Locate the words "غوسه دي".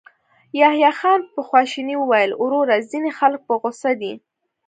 3.61-4.13